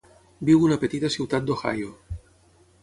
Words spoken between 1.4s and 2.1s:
d'Ohio.